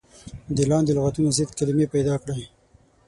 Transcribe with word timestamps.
د 0.55 0.57
لاندې 0.69 0.91
لغتونو 0.97 1.29
ضد 1.37 1.49
کلمې 1.59 1.85
پيداکړئ. 1.93 2.43